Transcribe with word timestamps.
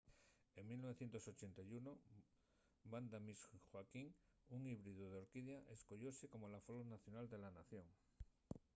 en 0.59 0.63
1981 0.67 1.91
vanda 2.93 3.19
miss 3.27 3.41
joaquim 3.69 4.07
un 4.57 4.61
híbridu 4.71 5.03
d’orquídea 5.11 5.65
escoyóse 5.75 6.25
como 6.33 6.45
la 6.53 6.61
flor 6.65 6.83
nacional 6.95 7.25
de 7.29 7.37
la 7.43 7.51
nación 7.59 7.87